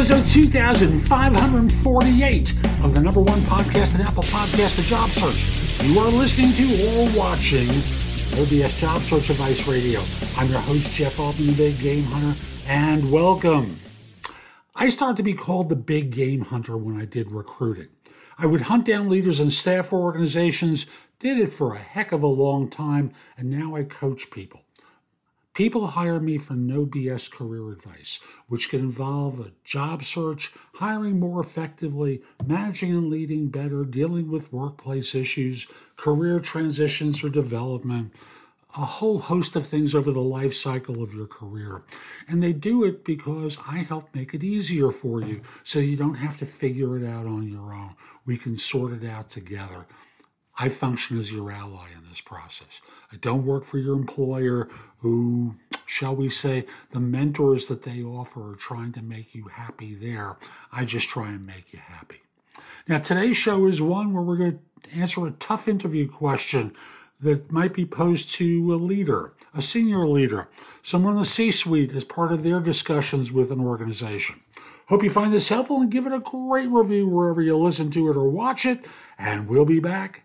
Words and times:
episode 0.00 0.24
2548 0.24 2.50
of 2.82 2.94
the 2.94 3.02
number 3.02 3.20
one 3.20 3.38
podcast 3.40 3.94
and 3.94 4.02
Apple 4.02 4.22
Podcast, 4.22 4.76
The 4.76 4.82
Job 4.82 5.10
Search. 5.10 5.86
You 5.86 5.98
are 5.98 6.08
listening 6.08 6.54
to 6.54 6.88
or 6.88 7.06
watching 7.14 7.66
No 7.66 8.46
BS 8.46 8.78
Job 8.78 9.02
Search 9.02 9.28
Advice 9.28 9.68
Radio. 9.68 10.02
I'm 10.38 10.48
your 10.48 10.60
host, 10.60 10.90
Jeff 10.92 11.20
Altman, 11.20 11.48
the 11.48 11.52
Big 11.52 11.78
Game 11.80 12.04
Hunter, 12.04 12.34
and 12.66 13.12
welcome. 13.12 13.78
I 14.74 14.88
started 14.88 15.18
to 15.18 15.22
be 15.22 15.34
called 15.34 15.68
the 15.68 15.76
Big 15.76 16.12
Game 16.12 16.46
Hunter 16.46 16.78
when 16.78 16.98
I 16.98 17.04
did 17.04 17.30
recruiting. 17.30 17.88
I 18.38 18.46
would 18.46 18.62
hunt 18.62 18.86
down 18.86 19.10
leaders 19.10 19.38
and 19.38 19.52
staff 19.52 19.92
organizations, 19.92 20.86
did 21.18 21.38
it 21.38 21.52
for 21.52 21.74
a 21.74 21.78
heck 21.78 22.12
of 22.12 22.22
a 22.22 22.26
long 22.26 22.70
time, 22.70 23.12
and 23.36 23.50
now 23.50 23.76
I 23.76 23.82
coach 23.82 24.30
people. 24.30 24.62
People 25.60 25.88
hire 25.88 26.20
me 26.20 26.38
for 26.38 26.54
no 26.54 26.86
BS 26.86 27.30
career 27.30 27.68
advice, 27.70 28.18
which 28.48 28.70
can 28.70 28.80
involve 28.80 29.38
a 29.38 29.52
job 29.62 30.02
search, 30.02 30.50
hiring 30.76 31.20
more 31.20 31.38
effectively, 31.38 32.22
managing 32.46 32.92
and 32.92 33.10
leading 33.10 33.48
better, 33.48 33.84
dealing 33.84 34.30
with 34.30 34.54
workplace 34.54 35.14
issues, 35.14 35.66
career 35.96 36.40
transitions 36.40 37.22
or 37.22 37.28
development, 37.28 38.14
a 38.74 38.86
whole 38.86 39.18
host 39.18 39.54
of 39.54 39.66
things 39.66 39.94
over 39.94 40.10
the 40.10 40.22
life 40.22 40.54
cycle 40.54 41.02
of 41.02 41.12
your 41.12 41.26
career. 41.26 41.82
And 42.26 42.42
they 42.42 42.54
do 42.54 42.84
it 42.84 43.04
because 43.04 43.58
I 43.68 43.80
help 43.80 44.14
make 44.14 44.32
it 44.32 44.42
easier 44.42 44.90
for 44.90 45.20
you 45.20 45.42
so 45.62 45.78
you 45.78 45.98
don't 45.98 46.14
have 46.14 46.38
to 46.38 46.46
figure 46.46 46.96
it 46.96 47.06
out 47.06 47.26
on 47.26 47.46
your 47.46 47.74
own. 47.74 47.96
We 48.24 48.38
can 48.38 48.56
sort 48.56 48.94
it 48.94 49.06
out 49.06 49.28
together. 49.28 49.86
I 50.62 50.68
function 50.68 51.18
as 51.18 51.32
your 51.32 51.50
ally 51.50 51.86
in 51.96 52.06
this 52.10 52.20
process. 52.20 52.82
I 53.10 53.16
don't 53.16 53.46
work 53.46 53.64
for 53.64 53.78
your 53.78 53.96
employer 53.96 54.68
who, 54.98 55.56
shall 55.86 56.14
we 56.14 56.28
say, 56.28 56.66
the 56.90 57.00
mentors 57.00 57.66
that 57.68 57.82
they 57.82 58.02
offer 58.02 58.52
are 58.52 58.56
trying 58.56 58.92
to 58.92 59.02
make 59.02 59.34
you 59.34 59.44
happy 59.44 59.94
there. 59.94 60.36
I 60.70 60.84
just 60.84 61.08
try 61.08 61.28
and 61.30 61.46
make 61.46 61.72
you 61.72 61.78
happy. 61.78 62.20
Now, 62.86 62.98
today's 62.98 63.38
show 63.38 63.66
is 63.68 63.80
one 63.80 64.12
where 64.12 64.22
we're 64.22 64.36
going 64.36 64.60
to 64.82 64.90
answer 64.92 65.26
a 65.26 65.30
tough 65.30 65.66
interview 65.66 66.06
question 66.06 66.74
that 67.20 67.50
might 67.50 67.72
be 67.72 67.86
posed 67.86 68.34
to 68.34 68.74
a 68.74 68.76
leader, 68.76 69.32
a 69.54 69.62
senior 69.62 70.06
leader, 70.06 70.50
someone 70.82 71.14
in 71.14 71.20
the 71.20 71.24
C 71.24 71.50
suite 71.50 71.92
as 71.92 72.04
part 72.04 72.32
of 72.32 72.42
their 72.42 72.60
discussions 72.60 73.32
with 73.32 73.50
an 73.50 73.60
organization. 73.60 74.38
Hope 74.88 75.02
you 75.02 75.10
find 75.10 75.32
this 75.32 75.48
helpful 75.48 75.80
and 75.80 75.90
give 75.90 76.04
it 76.04 76.12
a 76.12 76.20
great 76.20 76.68
review 76.68 77.08
wherever 77.08 77.40
you 77.40 77.56
listen 77.56 77.90
to 77.92 78.10
it 78.10 78.16
or 78.16 78.28
watch 78.28 78.66
it. 78.66 78.84
And 79.18 79.48
we'll 79.48 79.64
be 79.64 79.80
back 79.80 80.24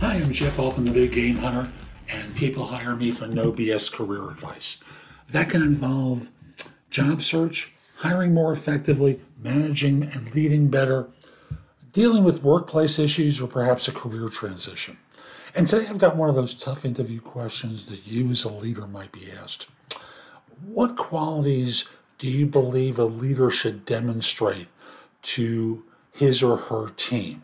Hi, 0.00 0.14
I'm 0.14 0.32
Jeff 0.32 0.58
Altman, 0.58 0.86
the 0.86 0.92
Big 0.92 1.12
Game 1.12 1.36
Hunter, 1.36 1.70
and 2.08 2.34
people 2.34 2.68
hire 2.68 2.96
me 2.96 3.10
for 3.10 3.26
no 3.26 3.52
BS 3.52 3.92
career 3.92 4.30
advice. 4.30 4.78
That 5.28 5.50
can 5.50 5.60
involve 5.60 6.30
job 6.88 7.20
search, 7.20 7.70
hiring 7.96 8.32
more 8.32 8.50
effectively, 8.50 9.20
managing 9.38 10.04
and 10.04 10.34
leading 10.34 10.68
better, 10.68 11.10
dealing 11.92 12.24
with 12.24 12.42
workplace 12.42 12.98
issues, 12.98 13.42
or 13.42 13.46
perhaps 13.46 13.88
a 13.88 13.92
career 13.92 14.30
transition. 14.30 14.96
And 15.54 15.66
today 15.66 15.86
I've 15.86 15.98
got 15.98 16.16
one 16.16 16.30
of 16.30 16.34
those 16.34 16.54
tough 16.54 16.86
interview 16.86 17.20
questions 17.20 17.84
that 17.90 18.06
you 18.06 18.30
as 18.30 18.42
a 18.42 18.50
leader 18.50 18.86
might 18.86 19.12
be 19.12 19.30
asked. 19.30 19.66
What 20.64 20.96
qualities 20.96 21.84
do 22.16 22.26
you 22.26 22.46
believe 22.46 22.98
a 22.98 23.04
leader 23.04 23.50
should 23.50 23.84
demonstrate 23.84 24.68
to 25.24 25.84
his 26.10 26.42
or 26.42 26.56
her 26.56 26.88
team? 26.88 27.42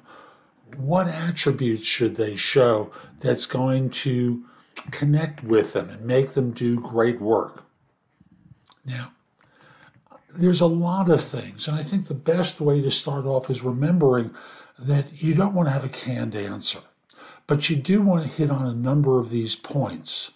What 0.77 1.09
attributes 1.09 1.85
should 1.85 2.17
they 2.17 2.37
show 2.37 2.93
that's 3.21 3.47
going 3.47 3.91
to 3.91 4.45
connect 4.91 5.43
with 5.43 5.73
them 5.73 5.89
and 5.89 6.05
make 6.05 6.31
them 6.31 6.53
do 6.53 6.81
great 6.81 7.21
work? 7.21 7.65
Now, 8.85 9.13
there's 10.39 10.61
a 10.61 10.67
lot 10.67 11.11
of 11.11 11.21
things, 11.21 11.67
and 11.67 11.79
I 11.79 11.83
think 11.83 12.07
the 12.07 12.15
best 12.15 12.61
way 12.61 12.83
to 12.83 12.91
start 12.91 13.25
off 13.25 13.51
is 13.51 13.63
remembering 13.63 14.35
that 14.79 15.23
you 15.23 15.35
don't 15.35 15.55
want 15.55 15.69
to 15.69 15.73
have 15.73 15.85
a 15.85 15.89
canned 15.89 16.35
answer, 16.35 16.81
but 17.47 17.71
you 17.71 17.77
do 17.77 18.03
want 18.03 18.25
to 18.25 18.37
hit 18.37 18.51
on 18.51 18.67
a 18.67 18.75
number 18.75 19.19
of 19.19 19.31
these 19.31 19.57
points 19.57 20.31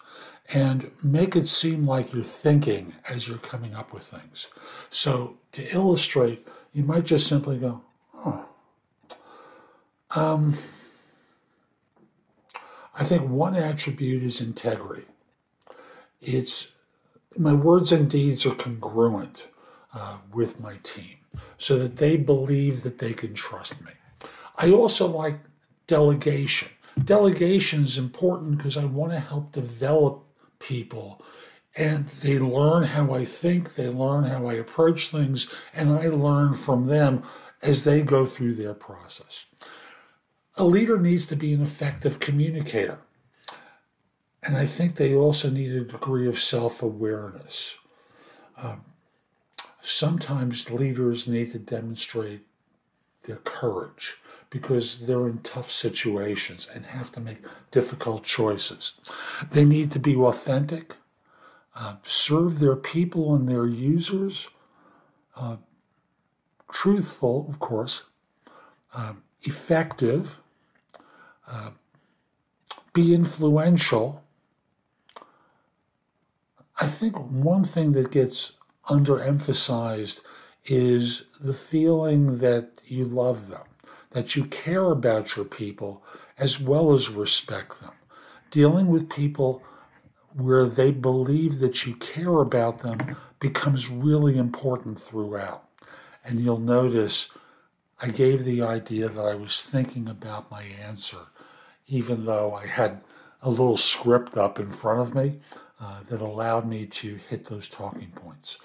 and 0.53 0.91
make 1.03 1.35
it 1.35 1.47
seem 1.47 1.85
like 1.85 2.13
you're 2.13 2.23
thinking 2.23 2.93
as 3.09 3.27
you're 3.27 3.37
coming 3.37 3.75
up 3.75 3.93
with 3.93 4.03
things. 4.03 4.47
So, 4.89 5.37
to 5.53 5.63
illustrate, 5.73 6.47
you 6.73 6.83
might 6.83 7.05
just 7.05 7.27
simply 7.27 7.57
go, 7.57 7.81
oh, 8.15 8.45
um, 10.15 10.57
I 12.95 13.03
think 13.03 13.29
one 13.29 13.55
attribute 13.55 14.23
is 14.23 14.41
integrity. 14.41 15.05
It's 16.21 16.71
my 17.37 17.53
words 17.53 17.91
and 17.91 18.09
deeds 18.09 18.45
are 18.45 18.55
congruent 18.55 19.47
uh, 19.93 20.17
with 20.33 20.59
my 20.59 20.77
team 20.83 21.17
so 21.57 21.77
that 21.79 21.97
they 21.97 22.17
believe 22.17 22.83
that 22.83 22.97
they 22.97 23.13
can 23.13 23.33
trust 23.33 23.83
me. 23.83 23.91
I 24.57 24.71
also 24.71 25.07
like 25.07 25.39
delegation. 25.87 26.69
Delegation 27.03 27.83
is 27.83 27.97
important 27.97 28.57
because 28.57 28.77
I 28.77 28.85
want 28.85 29.13
to 29.13 29.19
help 29.19 29.51
develop 29.51 30.25
people 30.59 31.23
and 31.75 32.05
they 32.05 32.37
learn 32.37 32.83
how 32.83 33.13
I 33.13 33.23
think, 33.23 33.75
they 33.75 33.87
learn 33.87 34.25
how 34.25 34.47
I 34.47 34.55
approach 34.55 35.07
things, 35.07 35.47
and 35.73 35.89
I 35.91 36.09
learn 36.09 36.53
from 36.53 36.85
them 36.85 37.23
as 37.61 37.85
they 37.85 38.01
go 38.01 38.25
through 38.25 38.55
their 38.55 38.73
process. 38.73 39.45
A 40.57 40.65
leader 40.65 40.99
needs 40.99 41.27
to 41.27 41.35
be 41.35 41.53
an 41.53 41.61
effective 41.61 42.19
communicator. 42.19 42.99
And 44.43 44.57
I 44.57 44.65
think 44.65 44.95
they 44.95 45.15
also 45.15 45.49
need 45.49 45.71
a 45.71 45.83
degree 45.83 46.27
of 46.27 46.39
self 46.39 46.81
awareness. 46.81 47.77
Um, 48.57 48.81
sometimes 49.81 50.69
leaders 50.69 51.27
need 51.27 51.51
to 51.51 51.59
demonstrate 51.59 52.41
their 53.23 53.37
courage 53.37 54.17
because 54.49 55.07
they're 55.07 55.27
in 55.27 55.39
tough 55.39 55.71
situations 55.71 56.67
and 56.73 56.85
have 56.85 57.11
to 57.13 57.19
make 57.21 57.37
difficult 57.71 58.23
choices. 58.23 58.93
They 59.51 59.63
need 59.63 59.91
to 59.91 59.99
be 59.99 60.15
authentic, 60.15 60.95
uh, 61.75 61.95
serve 62.03 62.59
their 62.59 62.75
people 62.75 63.33
and 63.33 63.47
their 63.47 63.65
users, 63.65 64.49
uh, 65.37 65.57
truthful, 66.71 67.47
of 67.49 67.59
course, 67.59 68.03
um, 68.93 69.23
effective, 69.43 70.39
uh, 71.47 71.71
be 72.93 73.13
influential. 73.13 74.23
I 76.79 76.87
think 76.87 77.15
one 77.17 77.63
thing 77.63 77.93
that 77.93 78.11
gets 78.11 78.53
underemphasized 78.85 80.21
is 80.65 81.23
the 81.39 81.53
feeling 81.53 82.39
that 82.39 82.81
you 82.85 83.05
love 83.05 83.47
them, 83.49 83.63
that 84.11 84.35
you 84.35 84.45
care 84.45 84.85
about 84.85 85.35
your 85.35 85.45
people 85.45 86.03
as 86.37 86.59
well 86.59 86.93
as 86.93 87.09
respect 87.09 87.81
them. 87.81 87.93
Dealing 88.49 88.87
with 88.87 89.09
people 89.09 89.63
where 90.33 90.65
they 90.65 90.91
believe 90.91 91.59
that 91.59 91.85
you 91.85 91.95
care 91.95 92.41
about 92.41 92.79
them 92.79 93.15
becomes 93.39 93.89
really 93.89 94.37
important 94.37 94.99
throughout. 94.99 95.63
And 96.23 96.39
you'll 96.39 96.59
notice 96.59 97.29
I 98.01 98.07
gave 98.07 98.43
the 98.43 98.63
idea 98.63 99.09
that 99.09 99.21
I 99.21 99.35
was 99.35 99.63
thinking 99.63 100.07
about 100.07 100.49
my 100.49 100.63
answer, 100.63 101.19
even 101.87 102.25
though 102.25 102.53
I 102.55 102.65
had 102.65 103.01
a 103.43 103.49
little 103.49 103.77
script 103.77 104.37
up 104.37 104.59
in 104.59 104.71
front 104.71 105.01
of 105.01 105.13
me 105.13 105.39
uh, 105.79 106.01
that 106.09 106.21
allowed 106.21 106.67
me 106.67 106.87
to 106.87 107.15
hit 107.15 107.45
those 107.45 107.67
talking 107.67 108.11
points. 108.15 108.57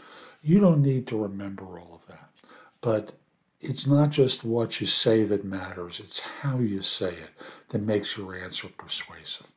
You 0.43 0.59
don't 0.61 0.83
need 0.83 1.07
to 1.09 1.23
remember 1.23 1.79
all 1.79 1.95
of 1.95 2.07
that. 2.07 2.31
But 2.81 3.13
it's 3.61 3.87
not 3.87 4.11
just 4.11 4.45
what 4.45 4.81
you 4.81 4.87
say 4.87 5.25
that 5.25 5.45
matters, 5.45 6.01
it's 6.01 6.21
how 6.21 6.59
you 6.59 6.81
say 6.81 7.09
it 7.11 7.31
that 7.71 7.83
makes 7.83 8.17
your 8.17 8.35
answer 8.35 8.69
persuasive. 8.69 9.53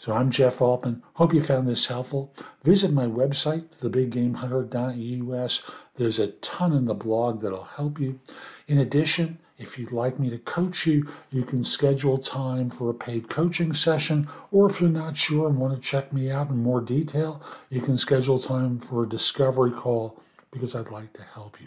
So 0.00 0.12
I'm 0.12 0.30
Jeff 0.30 0.62
Altman. 0.62 1.02
Hope 1.14 1.34
you 1.34 1.42
found 1.42 1.66
this 1.66 1.86
helpful. 1.86 2.32
Visit 2.62 2.92
my 2.92 3.06
website, 3.06 3.66
thebiggamehunter.us. 3.76 5.62
There's 5.96 6.18
a 6.20 6.28
ton 6.28 6.72
in 6.72 6.84
the 6.84 6.94
blog 6.94 7.40
that'll 7.40 7.64
help 7.64 7.98
you. 7.98 8.20
In 8.68 8.78
addition, 8.78 9.38
if 9.56 9.76
you'd 9.76 9.90
like 9.90 10.20
me 10.20 10.30
to 10.30 10.38
coach 10.38 10.86
you, 10.86 11.10
you 11.32 11.42
can 11.42 11.64
schedule 11.64 12.16
time 12.16 12.70
for 12.70 12.88
a 12.88 12.94
paid 12.94 13.28
coaching 13.28 13.74
session, 13.74 14.28
or 14.52 14.70
if 14.70 14.80
you're 14.80 14.88
not 14.88 15.16
sure 15.16 15.48
and 15.48 15.58
want 15.58 15.74
to 15.74 15.80
check 15.80 16.12
me 16.12 16.30
out 16.30 16.48
in 16.50 16.62
more 16.62 16.80
detail, 16.80 17.42
you 17.68 17.80
can 17.80 17.98
schedule 17.98 18.38
time 18.38 18.78
for 18.78 19.02
a 19.02 19.08
discovery 19.08 19.72
call 19.72 20.22
because 20.52 20.76
I'd 20.76 20.92
like 20.92 21.12
to 21.14 21.24
help 21.24 21.60
you. 21.60 21.66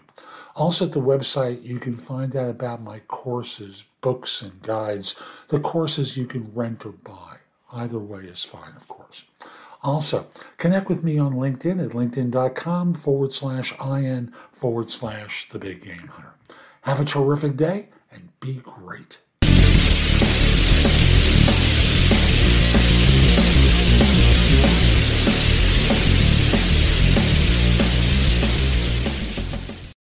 Also, 0.56 0.86
at 0.86 0.94
the 0.94 1.02
website, 1.02 1.64
you 1.64 1.80
can 1.80 1.98
find 1.98 2.34
out 2.38 2.50
about 2.50 2.82
my 2.82 3.00
courses, 3.10 3.84
books, 4.00 4.42
and 4.42 4.62
guides. 4.62 5.22
The 5.50 5.60
courses 5.60 6.16
you 6.16 6.28
can 6.28 6.50
rent 6.54 6.86
or 6.86 6.94
buy. 6.94 7.41
Either 7.74 8.00
way 8.00 8.22
is 8.22 8.44
fine, 8.44 8.76
of 8.76 8.88
course. 8.88 9.26
Also, 9.84 10.28
connect 10.58 10.90
with 10.90 11.04
me 11.04 11.18
on 11.18 11.34
LinkedIn 11.34 11.84
at 11.84 11.92
linkedin.com 11.92 12.94
forward 12.94 13.34
slash 13.34 13.74
IN 13.80 14.32
forward 14.52 14.92
slash 14.92 15.50
the 15.50 15.60
big 15.60 15.84
game 15.84 16.08
hunter. 16.08 16.34
Have 16.82 17.00
a 17.00 17.06
terrific 17.06 17.58
day 17.58 17.90
and 18.12 18.30
be 18.40 18.62
great. 18.64 19.20